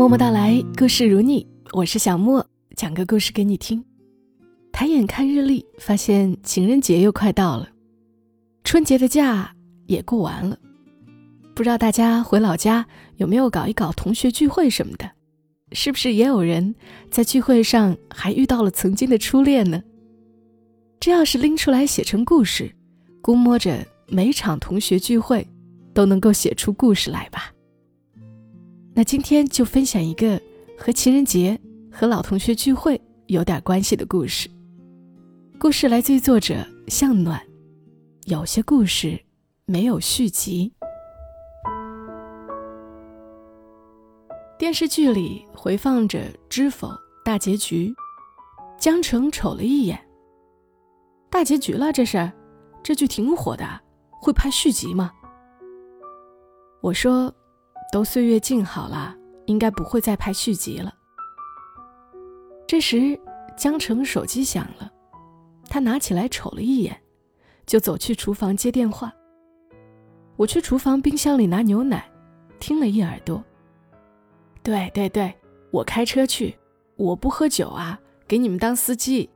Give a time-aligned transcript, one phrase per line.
[0.00, 2.42] 默默到来，故事如你，我是小莫，
[2.74, 3.84] 讲个故事给你听。
[4.72, 7.68] 抬眼看日历，发现情人节又快到了，
[8.64, 9.54] 春节的假
[9.88, 10.58] 也过完了。
[11.54, 12.86] 不知道大家回老家
[13.16, 15.10] 有没有搞一搞同学聚会什么的？
[15.72, 16.74] 是不是也有人
[17.10, 19.82] 在聚会上还遇到了曾经的初恋呢？
[20.98, 22.74] 这要是拎出来写成故事，
[23.20, 25.46] 估摸着每场同学聚会
[25.92, 27.52] 都能够写出故事来吧。
[28.92, 30.40] 那今天就分享一个
[30.76, 31.58] 和情人节、
[31.92, 34.50] 和老同学聚会有点关系的故事。
[35.60, 36.56] 故事来自于作者
[36.88, 37.40] 向暖。
[38.24, 39.18] 有些故事
[39.64, 40.72] 没有续集。
[44.58, 46.18] 电视剧里回放着
[46.48, 46.88] 《知否》
[47.24, 47.94] 大结局，
[48.76, 49.98] 江澄瞅了一眼。
[51.30, 52.30] 大结局了，这是？
[52.82, 53.80] 这剧挺火的，
[54.20, 55.12] 会拍续集吗？
[56.82, 57.32] 我说。
[57.92, 60.94] 都岁月静好了，应该不会再拍续集了。
[62.66, 63.18] 这时，
[63.56, 64.90] 江澄手机响了，
[65.64, 66.96] 他拿起来瞅了一眼，
[67.66, 69.12] 就走去厨房接电话。
[70.36, 72.08] 我去厨房冰箱里拿牛奶，
[72.60, 73.42] 听了一耳朵。
[74.62, 75.34] 对对对，
[75.72, 76.56] 我开车去，
[76.96, 79.28] 我不喝酒啊，给你们当司机，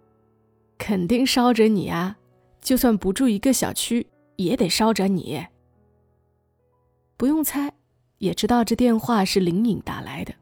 [0.78, 2.16] 肯定捎着你啊，
[2.60, 5.44] 就算不住一个小区，也得捎着你。
[7.16, 7.72] 不用猜。
[8.24, 10.34] 也知道这电话是林颖打来的，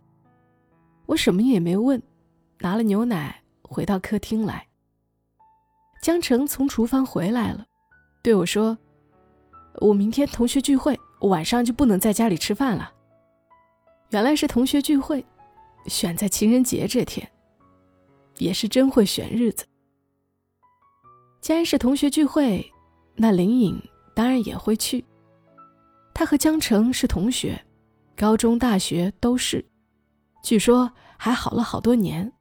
[1.06, 2.00] 我什么也没问，
[2.60, 4.68] 拿了牛奶回到客厅来。
[6.00, 7.66] 江澄从厨房回来了，
[8.22, 8.78] 对我说
[9.82, 12.92] ：“我明天同学聚会，晚上就不能在家里吃饭了。”
[14.10, 15.24] 原来是同学聚会，
[15.86, 17.28] 选在情人节这天，
[18.38, 19.66] 也是真会选日子。
[21.40, 22.64] 既然是同学聚会，
[23.16, 23.82] 那林颖
[24.14, 25.04] 当然也会去。
[26.14, 27.60] 他和江澄是同学。
[28.22, 29.68] 高中、大学都是，
[30.44, 32.32] 据说还好了好多年。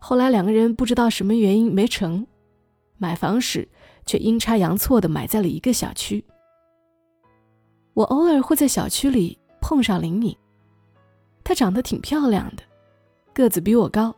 [0.00, 2.24] 后来两个人不知道什么原因没成，
[2.96, 3.68] 买房时
[4.06, 6.24] 却阴差阳错的买在了一个小区。
[7.94, 10.36] 我偶尔会在小区里碰上林颖，
[11.42, 12.62] 她长得挺漂亮的，
[13.32, 14.14] 个子比我高，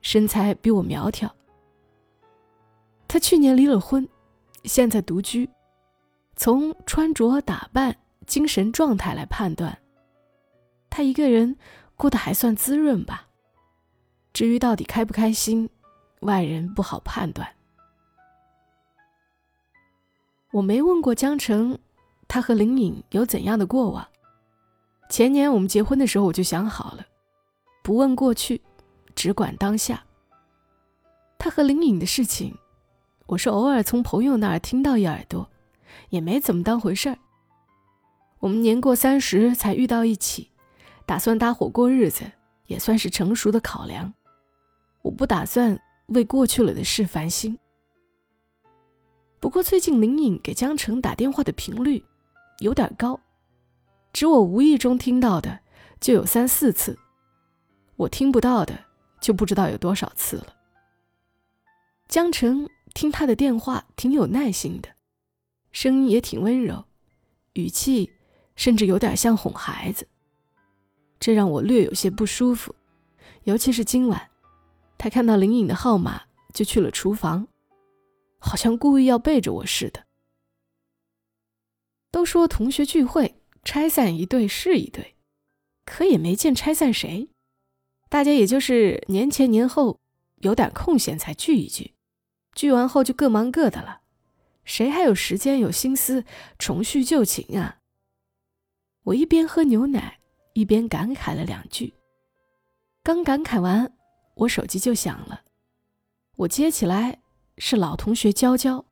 [0.00, 1.32] 身材比我苗条。
[3.06, 4.04] 她去年离了婚，
[4.64, 5.48] 现在独居。
[6.34, 7.96] 从穿着打扮、
[8.26, 9.78] 精神状态来判断。
[10.88, 11.56] 他一个人
[11.96, 13.28] 过得还算滋润吧。
[14.32, 15.68] 至于到底开不开心，
[16.20, 17.48] 外人不好判断。
[20.52, 21.78] 我没问过江澄，
[22.28, 24.06] 他和林颖有怎样的过往。
[25.08, 27.06] 前年我们结婚的时候，我就想好了，
[27.82, 28.62] 不问过去，
[29.14, 30.04] 只管当下。
[31.38, 32.56] 他和林颖的事情，
[33.26, 35.48] 我是偶尔从朋友那儿听到一耳朵，
[36.08, 37.18] 也没怎么当回事儿。
[38.40, 40.50] 我们年过三十才遇到一起。
[41.06, 42.30] 打算搭伙过日子，
[42.66, 44.12] 也算是成熟的考量。
[45.02, 47.56] 我不打算为过去了的事烦心。
[49.38, 52.04] 不过最近林颖给江澄打电话的频率
[52.58, 53.20] 有点高，
[54.12, 55.60] 只我无意中听到的
[56.00, 56.98] 就有三四次，
[57.94, 58.76] 我听不到的
[59.20, 60.56] 就不知道有多少次了。
[62.08, 64.88] 江城听他的电话挺有耐心的，
[65.70, 66.84] 声音也挺温柔，
[67.52, 68.12] 语气
[68.56, 70.08] 甚至有点像哄孩子。
[71.18, 72.74] 这让我略有些不舒服，
[73.44, 74.30] 尤其是今晚，
[74.98, 76.22] 他看到林颖的号码
[76.52, 77.48] 就去了厨房，
[78.38, 80.04] 好像故意要背着我似的。
[82.10, 83.34] 都说同学聚会
[83.64, 85.16] 拆散一对是一对，
[85.84, 87.28] 可也没见拆散谁，
[88.08, 89.98] 大家也就是年前年后
[90.36, 91.94] 有点空闲才聚一聚，
[92.54, 94.00] 聚完后就各忙各的了，
[94.64, 96.24] 谁还有时间有心思
[96.58, 97.78] 重叙旧情啊？
[99.04, 100.20] 我一边喝牛奶。
[100.56, 101.92] 一边感慨了两句，
[103.02, 103.92] 刚感慨完，
[104.36, 105.42] 我手机就响了。
[106.36, 107.20] 我接起来，
[107.58, 108.82] 是老同学娇娇。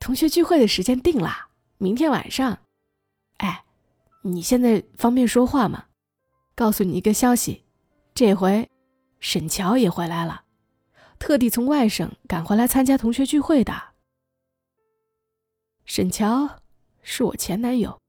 [0.00, 2.58] 同学聚会的时间定了，明天晚上。
[3.36, 3.64] 哎，
[4.22, 5.86] 你现在方便说话吗？
[6.56, 7.62] 告诉你一个消息，
[8.12, 8.68] 这回
[9.20, 10.46] 沈乔也回来了，
[11.20, 13.72] 特地从外省赶回来参加同学聚会的。
[15.84, 16.58] 沈乔
[17.02, 18.00] 是我前男友，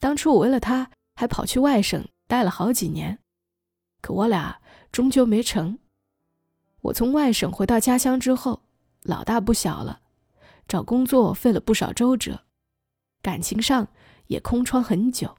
[0.00, 0.90] 当初我为了他。
[1.16, 3.18] 还跑去外省待了好几年，
[4.02, 4.60] 可我俩
[4.92, 5.78] 终究没成。
[6.82, 8.62] 我从外省回到家乡之后，
[9.02, 10.02] 老大不小了，
[10.68, 12.44] 找工作费了不少周折，
[13.22, 13.88] 感情上
[14.26, 15.36] 也空窗很久，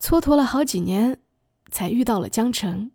[0.00, 1.20] 蹉跎了好几年，
[1.70, 2.92] 才遇到了江澄。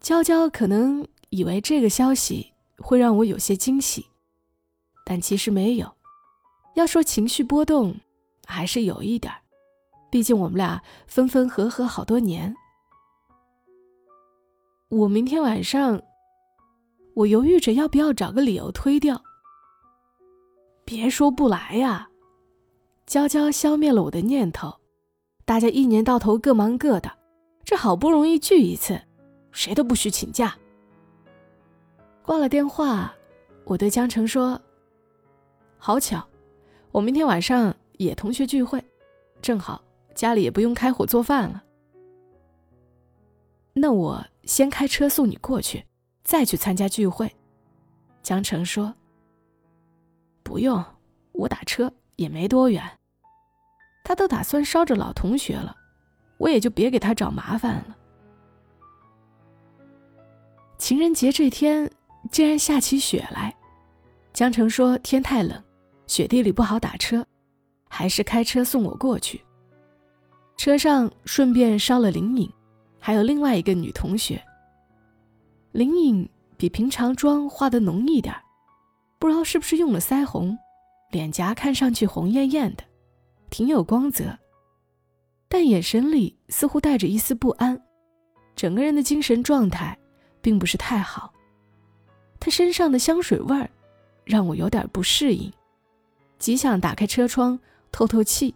[0.00, 4.06] 娇娇可能以为这个消息会让我有些惊喜，
[5.04, 5.94] 但其实没有。
[6.74, 7.96] 要说情绪波动，
[8.46, 9.42] 还是有一点儿。
[10.10, 12.54] 毕竟我们俩分分合合好多年。
[14.88, 16.00] 我明天晚上，
[17.14, 19.20] 我犹豫着要不要找个理由推掉。
[20.84, 22.08] 别说不来呀，
[23.04, 24.72] 娇娇消灭了我的念头。
[25.44, 27.10] 大家一年到头各忙各的，
[27.64, 29.00] 这好不容易聚一次，
[29.50, 30.56] 谁都不许请假。
[32.22, 33.12] 挂了电话，
[33.64, 34.60] 我对江城说
[35.78, 36.24] ：“好巧，
[36.92, 38.84] 我明天晚上也同学聚会，
[39.40, 39.82] 正好
[40.16, 41.62] 家里也不用开火做饭了。
[43.74, 45.84] 那我。”先开车送你过去，
[46.22, 47.28] 再去参加聚会。
[48.22, 48.94] 江城说
[50.44, 50.84] ：“不用，
[51.32, 52.80] 我打车也没多远。
[54.04, 55.74] 他都打算捎着老同学了，
[56.38, 57.96] 我也就别给他找麻烦了。”
[60.78, 61.90] 情人节这天
[62.30, 63.52] 竟然下起雪来，
[64.32, 65.60] 江城说天太冷，
[66.06, 67.26] 雪地里不好打车，
[67.88, 69.44] 还是开车送我过去。
[70.56, 72.52] 车上顺便捎了林颖。
[72.98, 74.42] 还有另外一个女同学，
[75.70, 78.34] 林颖比平常妆化的浓一点
[79.20, 80.58] 不知道是不是用了腮红，
[81.12, 82.82] 脸颊看上去红艳艳的，
[83.48, 84.36] 挺有光泽，
[85.48, 87.80] 但眼神里似乎带着一丝不安，
[88.56, 89.96] 整个人的精神状态
[90.40, 91.32] 并不是太好。
[92.40, 93.70] 她身上的香水味儿
[94.24, 95.52] 让我有点不适应，
[96.40, 97.56] 极想打开车窗
[97.92, 98.52] 透透气，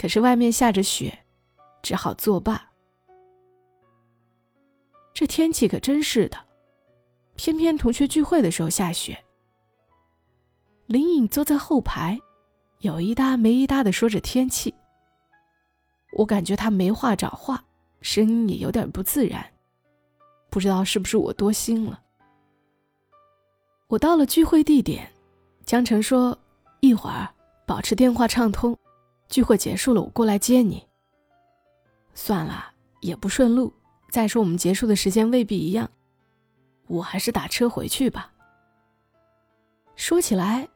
[0.00, 1.26] 可是外面下着雪，
[1.82, 2.70] 只好作罢。
[5.12, 6.38] 这天气可真是的，
[7.34, 9.22] 偏偏同学聚会的时候下雪。
[10.86, 12.18] 林颖坐在后排，
[12.78, 14.74] 有一搭没一搭的说着天气。
[16.12, 17.62] 我感觉他没话找话，
[18.00, 19.52] 声音也有点不自然，
[20.48, 22.02] 不知道是不是我多心了。
[23.86, 25.12] 我到了聚会地点，
[25.66, 26.38] 江城说
[26.80, 27.28] ：“一会儿
[27.66, 28.74] 保持电话畅通，
[29.30, 30.86] 聚会结束了我过来接你。”
[32.12, 33.72] 算了，也不顺路。
[34.10, 35.88] 再说，我们结束的时间未必一样，
[36.88, 38.32] 我还是打车回去吧。
[39.94, 40.68] 说起来，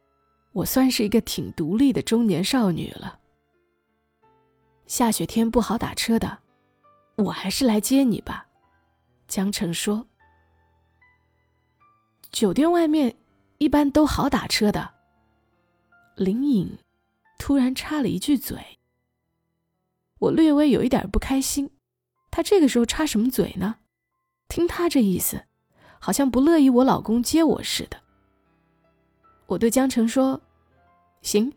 [0.53, 3.19] 我算是一个挺独立的中年少女了。
[4.87, 6.39] 下雪天不好打车的，
[7.17, 8.47] 我还是来接你吧。
[9.27, 10.07] 江城说
[12.31, 13.17] ：“酒店外面
[13.59, 14.95] 一般都好打车的。”
[16.15, 16.79] 林颖
[17.45, 18.79] 突然插了一句嘴，
[20.19, 21.71] 我略微有一点不开心。
[22.31, 23.81] 他这个时候插什么嘴呢？
[24.49, 25.45] 听他这意思，
[25.99, 28.01] 好像不乐意我老公接我似的。
[29.45, 30.41] 我对江城说
[31.21, 31.53] ：“行，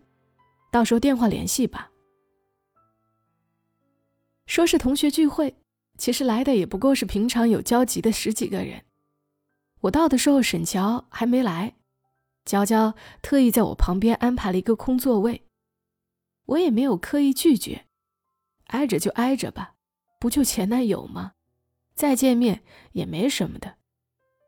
[0.73, 1.89] 到时候电话联系吧。”
[4.45, 5.55] 说是同学聚会，
[5.97, 8.83] 其实来的也不过是平常有交集的十几个人。
[9.79, 11.77] 我到的时候，沈乔还没来，
[12.43, 15.46] 娇娇特意在我旁边安排了一个空座位，
[16.47, 17.85] 我也没有刻意拒绝，
[18.65, 19.75] 挨着就挨着吧。
[20.19, 21.33] 不就前男友吗？
[21.94, 23.75] 再见面也没什么的。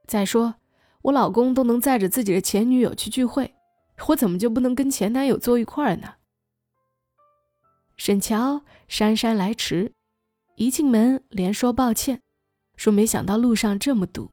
[0.07, 0.55] 再说，
[1.03, 3.55] 我老公都能载着自己的前女友去聚会，
[4.07, 6.15] 我怎么就不能跟前男友坐一块儿呢？
[7.97, 9.93] 沈乔姗姗来迟，
[10.55, 12.21] 一进门连说抱歉，
[12.75, 14.31] 说没想到路上这么堵。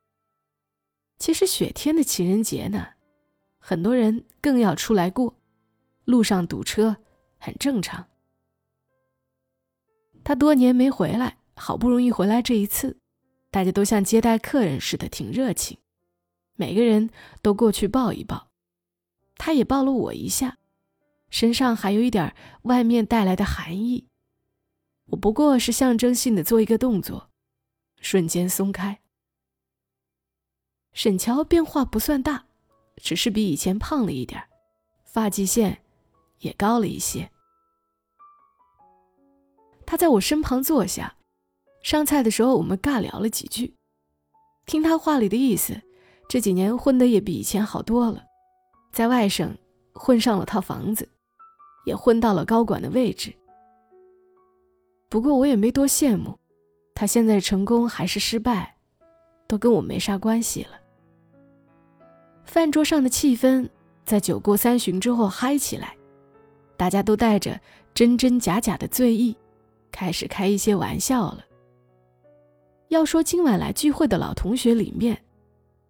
[1.19, 2.91] 其实雪天的情人节呢，
[3.59, 5.35] 很多人更要出来过，
[6.05, 6.99] 路上堵车
[7.39, 8.09] 很正常。
[10.25, 12.99] 他多年没回来，好不容易回来这一次，
[13.51, 15.79] 大家都像接待客人似的，挺热情，
[16.55, 17.11] 每个人
[17.43, 18.51] 都过去抱一抱，
[19.37, 20.59] 他也抱了我一下，
[21.31, 24.09] 身上还有一点外面带来的寒意。
[25.07, 27.31] 我不过是象征性的做一个动作，
[28.01, 29.01] 瞬间松开。
[30.93, 32.47] 沈乔变化不算大，
[32.97, 34.43] 只是比以前胖了一点，
[35.05, 35.85] 发际线
[36.41, 37.31] 也高了一些。
[39.87, 41.17] 他在我身旁坐下，
[41.83, 43.75] 上菜的时候我们尬聊了几句。
[44.67, 45.81] 听他话里的意思，
[46.29, 48.25] 这几年混的也比以前好多了，
[48.93, 49.57] 在外省
[49.95, 51.09] 混上了套房子，
[51.87, 53.33] 也混到了高管的位置。
[55.09, 56.37] 不过我也没多羡慕，
[56.93, 58.77] 他现在成功还是失败，
[59.47, 60.81] 都跟我没啥关系了。
[62.45, 63.69] 饭桌上的气氛
[64.05, 65.96] 在酒过三巡之后嗨起来，
[66.77, 67.61] 大家都带着
[67.95, 69.37] 真真假假的醉意。
[69.93, 71.45] 开始开一些玩笑了。
[72.89, 75.19] 要说今晚来聚会的老同学里面，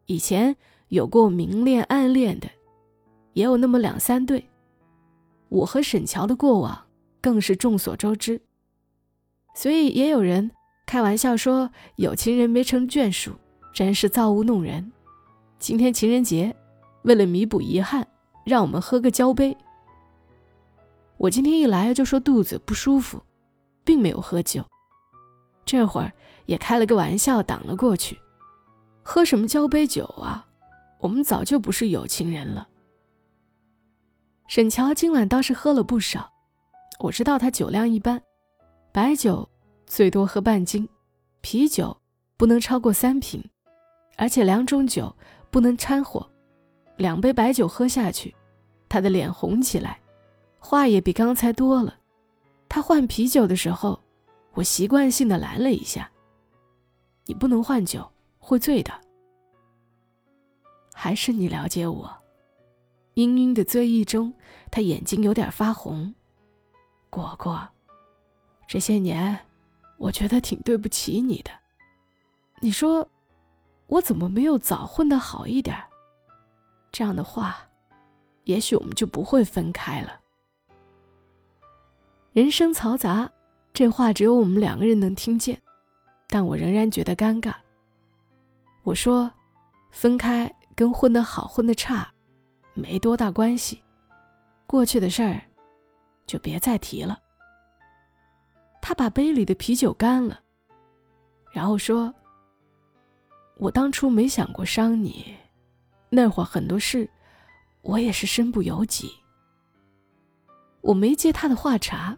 [0.07, 0.57] 以前
[0.89, 2.49] 有过明恋暗恋的，
[3.33, 4.45] 也有那么两三对。
[5.49, 6.87] 我和沈乔的过往
[7.21, 8.41] 更是众所周知，
[9.55, 10.51] 所以也有人
[10.87, 13.33] 开玩笑说：“有情人没成眷属，
[13.75, 14.93] 真是造物弄人。”
[15.59, 16.55] 今天情人节，
[17.03, 18.07] 为了弥补遗憾，
[18.45, 19.57] 让我们喝个交杯。
[21.19, 23.23] 我今天一来就说肚子不舒服。
[23.87, 24.65] 并没有喝酒，
[25.65, 26.13] 这会儿
[26.47, 28.19] 也开了个玩笑挡了过去。
[29.05, 30.45] 喝什么交杯酒啊？
[30.99, 32.67] 我们早就不是有情人了。
[34.49, 36.29] 沈乔今晚倒是喝了不少，
[36.99, 38.21] 我知道他酒量一般，
[38.91, 39.49] 白酒
[39.87, 40.89] 最多喝半斤，
[41.41, 41.97] 啤酒
[42.37, 43.41] 不能超过三瓶，
[44.17, 45.15] 而且两种酒
[45.53, 46.29] 不能掺和。
[46.97, 48.35] 两杯白酒喝下去，
[48.89, 50.01] 他的脸红起来，
[50.67, 51.97] 话也比刚才多了。
[52.69, 54.01] 他换啤酒的时候，
[54.55, 56.11] 我习惯性的拦了一下
[57.27, 58.05] ：“你不能换酒。”
[58.39, 58.93] 会醉的，
[60.95, 62.09] 还是你了解我？
[63.15, 64.33] 氤氲的醉意中，
[64.71, 66.15] 他眼睛有点发红。
[67.11, 67.69] 果果，
[68.69, 69.37] 这些年，
[69.99, 71.51] 我觉得挺对不起你的。
[72.61, 73.09] 你说，
[73.89, 75.77] 我怎么没有早混得好一点？
[76.93, 77.57] 这样的话，
[78.45, 80.21] 也许我们就不会分开了。
[82.37, 83.33] 人声嘈杂，
[83.73, 85.59] 这话只有我们两个人能听见，
[86.29, 87.55] 但我仍然觉得尴尬。
[88.83, 89.33] 我说
[89.91, 92.07] ：“分开跟混得好混得差，
[92.75, 93.83] 没多大关系。
[94.67, 95.41] 过去的事儿，
[96.27, 97.19] 就别再提了。”
[98.83, 100.39] 他把杯里的啤酒干了，
[101.51, 102.15] 然后说
[103.57, 105.35] ：“我当初没想过伤你，
[106.11, 107.09] 那会儿很多事，
[107.81, 109.11] 我也是身不由己。”
[110.83, 112.17] 我没接他的话茬，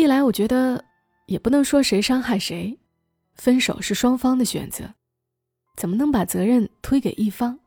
[0.00, 0.82] 一来我觉得
[1.26, 2.78] 也不能说谁伤害谁，
[3.34, 4.94] 分手是双方的选择。
[5.76, 7.60] 怎么能把责任推给一方？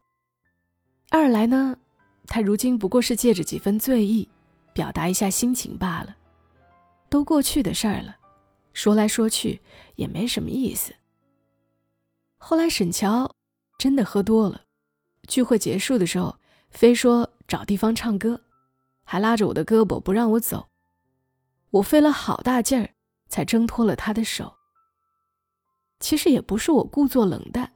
[1.12, 1.78] 二来呢，
[2.26, 4.28] 他如今不过是借着几分醉意，
[4.74, 6.18] 表达一下心情罢了，
[7.08, 8.16] 都过去的事儿了，
[8.74, 9.62] 说来说去
[9.94, 10.92] 也没什么意思。
[12.40, 13.32] 后来沈乔
[13.78, 14.64] 真的喝多了，
[15.28, 16.36] 聚会结束的时候，
[16.72, 18.42] 非说找地方唱歌，
[19.04, 20.68] 还拉着我的胳膊不让我走，
[21.74, 22.92] 我费了好大劲儿
[23.30, 24.54] 才挣脱了他的手。
[26.00, 27.74] 其实也不是我故作冷淡。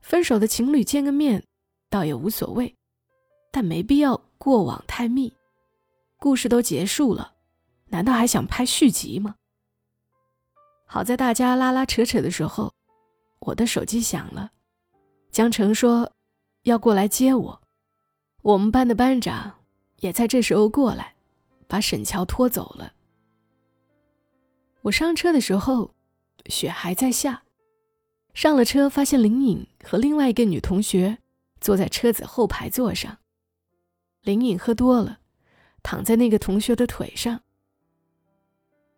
[0.00, 1.46] 分手的情侣见个面，
[1.88, 2.74] 倒也无所谓，
[3.52, 5.32] 但没必要过往太密。
[6.18, 7.34] 故事都结束了，
[7.90, 9.36] 难道还想拍续集吗？
[10.84, 12.72] 好在大家拉拉扯扯的时候，
[13.38, 14.50] 我的手机响了，
[15.30, 16.10] 江澄说
[16.62, 17.62] 要过来接我。
[18.42, 19.60] 我们班的班长
[19.98, 21.14] 也在这时候过来，
[21.68, 22.92] 把沈乔拖走了。
[24.82, 25.94] 我上车的时候，
[26.46, 27.44] 雪还在下。
[28.34, 31.18] 上了车，发现林颖和另外一个女同学
[31.60, 33.18] 坐在车子后排座上。
[34.22, 35.20] 林颖喝多了，
[35.82, 37.42] 躺在那个同学的腿上。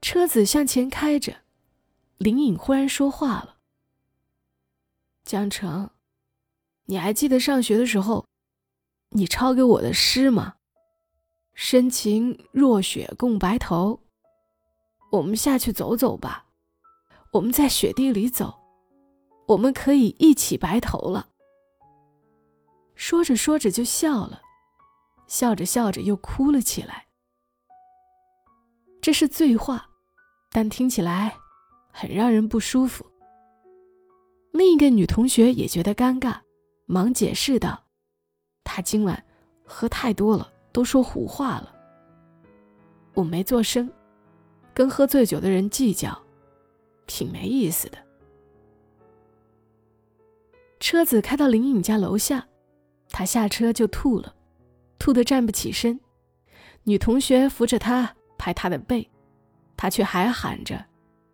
[0.00, 1.42] 车子向前开着，
[2.18, 3.56] 林颖忽然说话了
[5.24, 5.90] ：“江城，
[6.84, 8.26] 你还记得上学的时候，
[9.10, 10.54] 你抄给我的诗吗？
[11.54, 14.03] 深情若雪共白头。
[15.14, 16.46] 我们下去走走吧，
[17.32, 18.60] 我们在雪地里走。”
[19.46, 21.28] 我们可以一起白头了。
[22.94, 24.40] 说着说着就笑了，
[25.26, 27.08] 笑着笑着又哭了起来。
[29.02, 29.90] 这是醉话，
[30.50, 31.36] 但听起来
[31.92, 33.04] 很让人不舒服。
[34.50, 36.40] 另一个女同学也觉得尴尬，
[36.86, 37.84] 忙解释道
[38.64, 39.22] ：“她今晚
[39.62, 41.74] 喝太多了，都说胡话了。”
[43.12, 43.92] 我没做声，
[44.74, 46.20] 跟喝醉酒的人计较，
[47.06, 47.98] 挺没意思的。
[50.80, 52.46] 车子开到林颖家楼下，
[53.08, 54.34] 他下车就吐了，
[54.98, 55.98] 吐得站不起身。
[56.82, 59.08] 女同学扶着他拍他的背，
[59.76, 60.84] 他却还喊着：“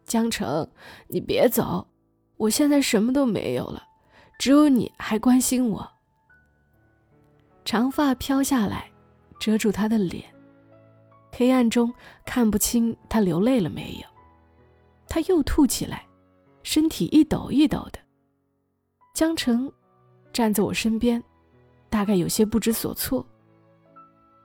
[0.06, 0.70] 江城，
[1.08, 1.88] 你别走，
[2.36, 3.82] 我现在什么都没有了，
[4.38, 5.90] 只有你还关心我。”
[7.64, 8.90] 长发飘下来，
[9.40, 10.24] 遮住他的脸，
[11.40, 11.90] 黑暗中
[12.26, 14.06] 看不清他流泪了没有。
[15.08, 16.06] 他又吐起来，
[16.62, 17.98] 身体一抖一抖的。
[19.14, 19.72] 江城
[20.34, 21.24] 站在我身边，
[21.88, 23.24] 大概有些不知所措。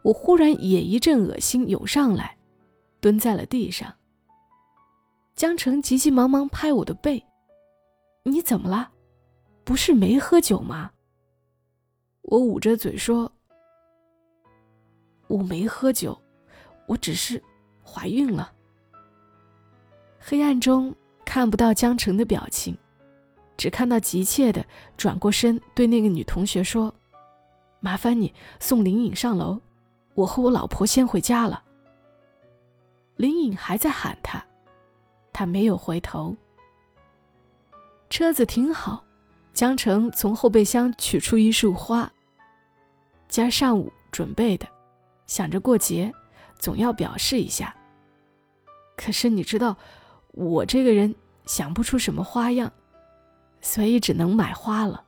[0.06, 2.38] 我忽然也一阵恶心涌上来，
[3.02, 3.94] 蹲在了地上。
[5.36, 7.22] 江城急急忙忙拍我的背
[8.24, 8.90] ：“你怎么了？
[9.66, 10.92] 不是没喝酒吗？”
[12.24, 13.30] 我捂着嘴说
[15.28, 16.18] ：“我没喝酒，
[16.88, 17.42] 我只是
[17.84, 18.51] 怀孕了。”
[20.20, 22.77] 黑暗中看不到江城的表情。
[23.58, 24.65] 只看到急切的
[24.98, 26.94] 转过身，对那个女同学说
[27.80, 29.58] ：“麻烦你送林颖上楼，
[30.13, 31.63] 我和我老婆先回家了。”
[33.15, 34.46] 林颖还在喊他，
[35.32, 36.36] 他没有回头。
[38.10, 39.06] 车子停好，
[39.54, 42.12] 江城从后备箱取出一束花。
[43.30, 44.68] 今儿上午准备的，
[45.27, 46.13] 想着过节，
[46.58, 47.76] 总要表示一下。
[48.96, 49.76] 可是你知道，
[50.32, 51.14] 我这个人
[51.46, 52.72] 想不出什么花样，
[53.62, 55.04] 所以只能买花了。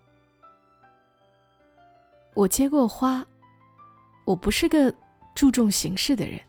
[2.34, 3.25] 我接过花，
[4.25, 4.94] 我不是个
[5.34, 6.39] 注重形式的人，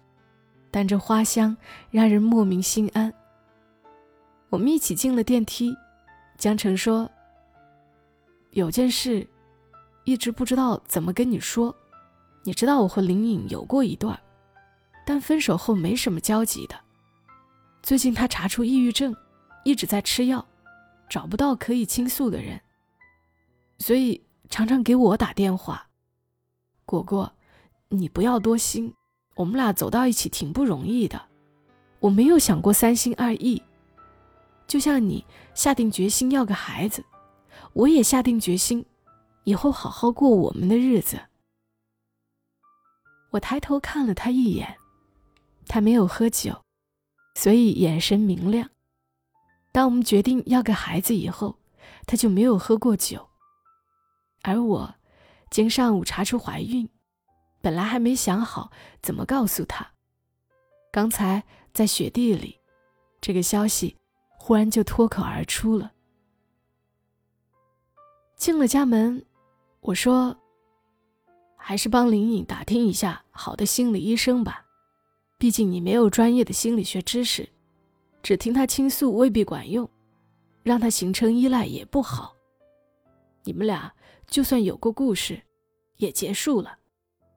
[0.70, 1.56] 但这花香
[1.90, 3.12] 让人莫名心安。
[4.50, 5.74] 我们一起进了电梯，
[6.36, 7.10] 江澄说
[8.52, 9.26] ：“有件事，
[10.04, 11.74] 一直不知道怎么跟你说。
[12.44, 14.18] 你知道我和林颖有过一段，
[15.08, 16.78] 但分手后没什么交集的。”
[17.82, 19.16] 最近他查出抑郁症，
[19.64, 20.46] 一直在吃药，
[21.08, 22.60] 找不到可以倾诉的人，
[23.78, 25.88] 所以常常给我打电话。
[26.84, 27.32] 果果，
[27.88, 28.92] 你不要多心，
[29.34, 31.18] 我们俩走到一起挺不容易的，
[32.00, 33.62] 我没有想过三心二意。
[34.66, 35.24] 就像你
[35.54, 37.02] 下定决心要个孩子，
[37.72, 38.84] 我也下定决心，
[39.44, 41.18] 以后好好过我们的日子。
[43.30, 44.76] 我抬头看了他一眼，
[45.68, 46.64] 他没有喝酒。
[47.34, 48.68] 所以眼神明亮。
[49.70, 51.60] 当我们决定要个孩子以后，
[52.04, 53.28] 他就没有喝过酒。
[54.42, 54.94] 而我，
[55.50, 56.88] 今上午查出怀孕，
[57.60, 59.92] 本来还没想好怎么告诉他。
[60.90, 62.58] 刚才在雪地里，
[63.20, 63.96] 这个消息
[64.36, 65.92] 忽然就脱口而出了。
[68.36, 69.24] 进了家门，
[69.80, 70.36] 我说
[71.56, 74.64] ：“还是帮林颖打听一下好的心理医生吧。”
[75.38, 77.48] 毕竟你没有专业的心理学知识，
[78.22, 79.88] 只听他倾诉未必管用，
[80.64, 82.34] 让他形成依赖也不好。
[83.44, 83.94] 你们俩
[84.26, 85.40] 就算有过故事，
[85.96, 86.78] 也结束了，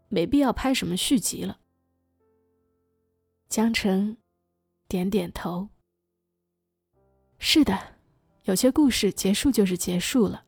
[0.10, 1.60] 没必要拍什么续集了。
[3.48, 4.18] 江澄
[4.88, 5.70] 点点头。
[7.38, 7.78] 是的，
[8.46, 10.46] 有些故事结束就是结束了，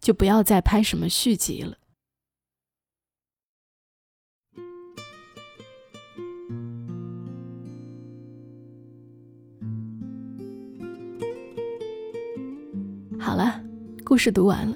[0.00, 1.76] 就不要再拍什么续集了。
[14.16, 14.74] 故事读完了。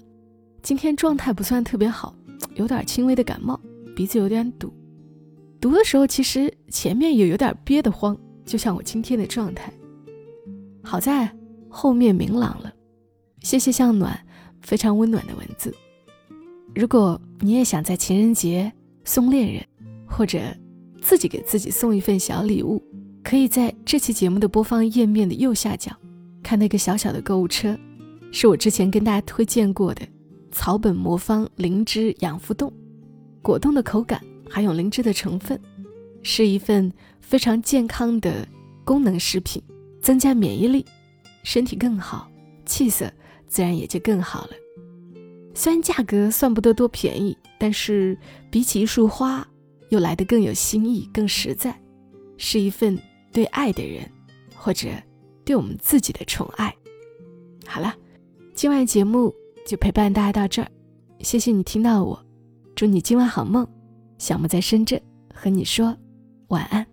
[0.62, 2.14] 今天状态不算特别好，
[2.56, 3.58] 有点轻微的感冒，
[3.96, 4.70] 鼻子有点堵。
[5.58, 9.72] 读的时候其实前面也有点憋得慌，就像我今天的状态。
[10.82, 11.34] 好在
[11.70, 12.70] 后面明朗了。
[13.40, 14.14] 谢谢向暖
[14.60, 15.74] 非常温暖的文字。
[16.74, 18.70] 如果你也想在情人节
[19.06, 19.64] 送恋人，
[20.06, 20.38] 或者
[21.00, 22.84] 自己给自己送一份小礼物，
[23.24, 25.96] 可以在这期节目的播放页面的右下角
[26.42, 27.74] 看那个小小的购物车。
[28.32, 30.06] 是我之前跟大家推荐过的
[30.52, 32.72] 草本魔方灵芝养肤冻，
[33.42, 35.60] 果冻的口感含有灵芝的成分，
[36.22, 38.46] 是一份非常健康的
[38.84, 39.60] 功能食品，
[40.00, 40.84] 增加免疫力，
[41.42, 42.30] 身体更好，
[42.64, 43.12] 气色
[43.48, 44.50] 自然也就更好了。
[45.54, 48.16] 虽然价格算不得多便宜，但是
[48.48, 49.46] 比起一束花，
[49.88, 51.76] 又来得更有新意，更实在，
[52.36, 52.96] 是一份
[53.32, 54.08] 对爱的人，
[54.54, 54.88] 或者
[55.44, 56.72] 对我们自己的宠爱。
[57.66, 57.92] 好了。
[58.60, 60.68] 今晚节目就陪伴大家到这儿，
[61.20, 62.22] 谢谢你听到我，
[62.76, 63.66] 祝你今晚好梦。
[64.18, 65.00] 小木在深圳
[65.32, 65.96] 和你说
[66.48, 66.86] 晚安。